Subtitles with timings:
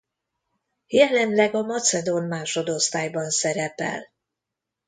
[0.87, 4.09] Jelenleg a macedón másodosztályban szerepel.